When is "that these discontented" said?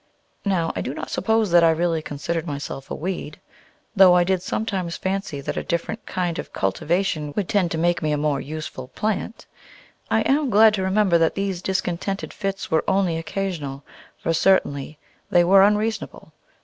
11.19-12.33